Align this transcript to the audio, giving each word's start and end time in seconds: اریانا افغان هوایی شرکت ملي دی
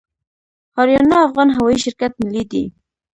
اریانا 0.79 1.17
افغان 1.27 1.49
هوایی 1.57 1.83
شرکت 1.85 2.11
ملي 2.21 2.43
دی 2.51 2.63